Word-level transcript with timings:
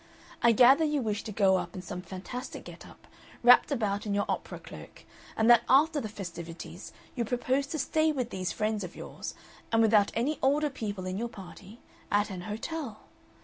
I 0.41 0.51
gather 0.51 0.83
you 0.83 0.99
wish 0.99 1.21
to 1.25 1.31
go 1.31 1.57
up 1.57 1.75
in 1.75 1.83
some 1.83 2.01
fantastic 2.01 2.63
get 2.63 2.87
up, 2.87 3.05
wrapped 3.43 3.71
about 3.71 4.07
in 4.07 4.15
your 4.15 4.25
opera 4.27 4.59
cloak, 4.59 5.05
and 5.37 5.47
that 5.47 5.61
after 5.69 6.01
the 6.01 6.09
festivities 6.09 6.91
you 7.13 7.23
propose 7.23 7.67
to 7.67 7.77
stay 7.77 8.11
with 8.11 8.31
these 8.31 8.51
friends 8.51 8.83
of 8.83 8.95
yours, 8.95 9.35
and 9.71 9.79
without 9.79 10.09
any 10.15 10.39
older 10.41 10.71
people 10.71 11.05
in 11.05 11.19
your 11.19 11.29
party, 11.29 11.81
at 12.11 12.31
an 12.31 12.41
hotel. 12.41 13.01